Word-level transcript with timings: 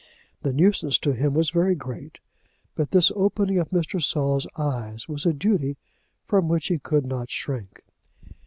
The 0.41 0.51
nuisance 0.51 0.97
to 0.97 1.13
him 1.13 1.35
was 1.35 1.51
very 1.51 1.75
great, 1.75 2.17
but 2.73 2.89
this 2.89 3.11
opening 3.15 3.59
of 3.59 3.69
Mr. 3.69 4.01
Saul's 4.01 4.47
eyes 4.57 5.07
was 5.07 5.27
a 5.27 5.31
duty 5.33 5.77
from 6.25 6.47
which 6.49 6.69
he 6.69 6.79
could 6.79 7.05
not 7.05 7.29
shrink. 7.29 7.83